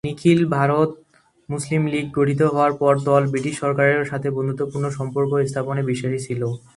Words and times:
নিখিল 0.03 0.41
ভারত 0.49 0.89
Muslim 1.49 1.83
League 1.85 2.05
গঠিত 2.17 2.41
হওয়ার 2.51 2.73
পর 2.73 2.93
দল 3.01 3.23
ব্রিটিশ 3.31 3.55
সরকারের 3.59 4.03
সাথে 4.05 4.27
বন্ধুত্বপূর্ণ 4.29 4.85
সম্পর্ক 4.89 5.31
স্থাপনে 5.49 5.81
বিশ্বাসী 5.89 6.19
ছিল। 6.27 6.41